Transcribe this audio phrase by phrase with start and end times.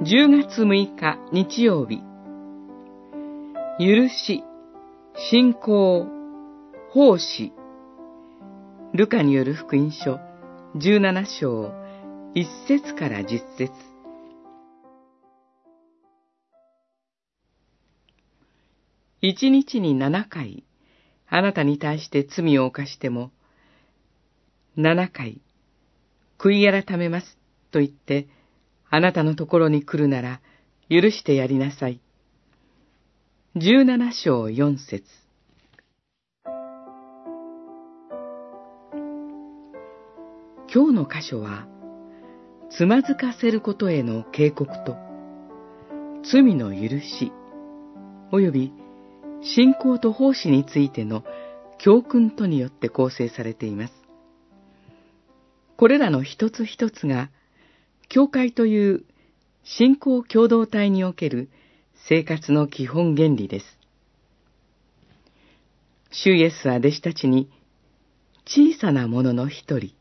[0.00, 1.98] 10月6日日曜日。
[3.80, 4.44] 許し、
[5.28, 6.06] 信仰、
[6.92, 7.52] 奉仕。
[8.94, 10.20] ルカによる福音書
[10.76, 11.72] 17章
[12.36, 13.72] 1節から10節
[19.20, 20.62] 一日に7回、
[21.26, 23.32] あなたに対して罪を犯しても、
[24.76, 25.40] 7回、
[26.38, 27.36] 悔い改めます
[27.72, 28.28] と言って、
[28.90, 30.40] あなたのところに来るなら、
[30.88, 32.00] 許してやりなさい。
[33.54, 35.04] 十七章四節
[40.72, 41.66] 今日の箇所は、
[42.70, 44.96] つまずかせることへの警告と、
[46.30, 47.32] 罪の許し、
[48.32, 48.72] 及び
[49.42, 51.24] 信仰と奉仕についての
[51.78, 53.94] 教訓とによって構成されています。
[55.76, 57.30] これらの一つ一つが、
[58.08, 59.04] 教会という
[59.64, 61.50] 信仰共同体における
[62.08, 63.66] 生活の基本原理です。
[66.10, 67.50] 主イエスは弟子たちに
[68.46, 69.92] 小さなものの一人、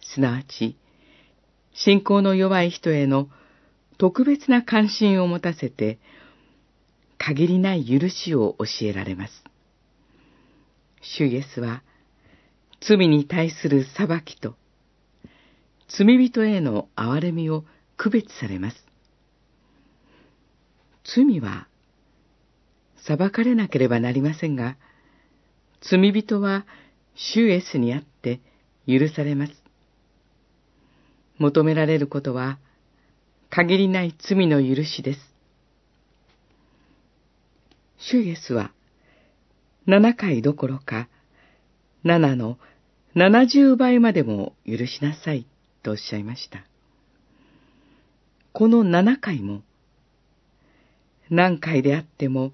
[0.00, 0.76] すなわち
[1.74, 3.28] 信仰の弱い人への
[3.98, 5.98] 特別な関心を持たせて、
[7.18, 9.44] 限りない許しを教えられます。
[11.02, 11.82] 主イエスは、
[12.80, 14.54] 罪に対する裁きと、
[15.98, 17.64] 罪人への憐れみを
[17.96, 18.76] 区別されます。
[21.02, 21.66] 罪は
[23.04, 24.76] 裁かれなければなりませんが、
[25.80, 26.66] 罪人は
[27.16, 28.40] 主イエスにあって
[28.86, 29.52] 許されます。
[31.38, 32.60] 求められることは
[33.50, 35.20] 限りない罪の許しです。
[37.98, 38.70] 主イエスは
[39.86, 41.08] 七回どころか
[42.04, 42.56] 七の
[43.16, 45.48] 七十倍までも許しなさい
[45.88, 46.64] とおっしゃいました。
[48.52, 49.62] この七回も、
[51.30, 52.52] 何回であっても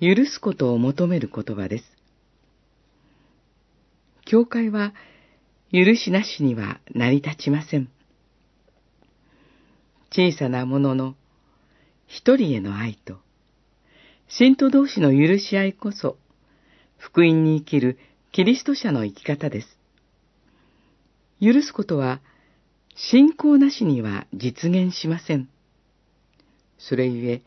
[0.00, 1.84] 許すことを求める言葉です。
[4.24, 4.92] 教会は
[5.72, 7.88] 許しなしには成り立ちません。
[10.10, 11.14] 小さなものの
[12.06, 13.18] 一人への愛と、
[14.28, 16.16] 信徒同士の許し合いこそ、
[16.96, 17.98] 福音に生きる
[18.30, 19.78] キリスト者の生き方です。
[21.40, 22.20] 許すことは
[23.00, 25.48] 信仰なしには実現しません。
[26.78, 27.42] それゆえ、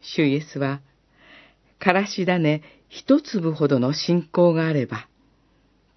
[0.00, 0.80] 主イエスは、
[1.80, 5.08] からし種一粒ほどの信仰があれば、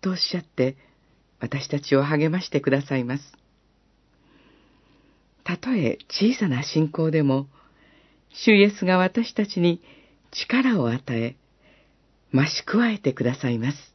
[0.02, 0.78] とおっしゃって、
[1.40, 3.24] 私たちを励ましてくださいます。
[5.44, 7.48] たとえ小さな信仰でも、
[8.34, 9.80] 主イエスが私たちに
[10.32, 11.36] 力を与え、
[12.34, 13.91] 増し加えてくださいます。